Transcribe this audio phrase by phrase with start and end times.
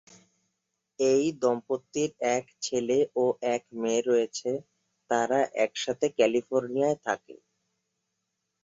[0.99, 4.49] এই দম্পতির এক ছেলে ও এক মেয়ে রয়েছে,
[5.09, 7.35] তারা একসাথে ক্যালিফোর্নিয়ায় থাকে।